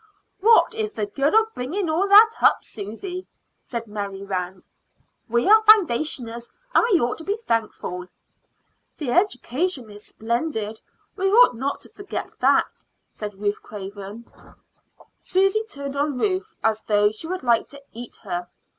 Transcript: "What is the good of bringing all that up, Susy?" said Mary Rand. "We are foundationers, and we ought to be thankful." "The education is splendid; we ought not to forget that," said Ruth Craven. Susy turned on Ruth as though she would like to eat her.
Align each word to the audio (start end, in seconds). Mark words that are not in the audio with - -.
"What 0.39 0.73
is 0.73 0.93
the 0.93 1.05
good 1.05 1.35
of 1.35 1.53
bringing 1.53 1.87
all 1.87 2.07
that 2.07 2.31
up, 2.41 2.65
Susy?" 2.65 3.27
said 3.61 3.85
Mary 3.85 4.23
Rand. 4.23 4.63
"We 5.29 5.47
are 5.47 5.61
foundationers, 5.61 6.49
and 6.73 6.83
we 6.91 6.99
ought 6.99 7.19
to 7.19 7.23
be 7.23 7.37
thankful." 7.47 8.07
"The 8.97 9.11
education 9.11 9.91
is 9.91 10.03
splendid; 10.07 10.81
we 11.15 11.27
ought 11.29 11.53
not 11.55 11.81
to 11.81 11.89
forget 11.89 12.31
that," 12.39 12.65
said 13.11 13.35
Ruth 13.39 13.61
Craven. 13.61 14.25
Susy 15.19 15.61
turned 15.69 15.95
on 15.95 16.17
Ruth 16.17 16.55
as 16.63 16.81
though 16.81 17.11
she 17.11 17.27
would 17.27 17.43
like 17.43 17.67
to 17.67 17.83
eat 17.93 18.15
her. 18.23 18.47